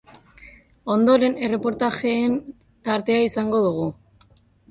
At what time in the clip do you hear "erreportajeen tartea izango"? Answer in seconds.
1.49-3.59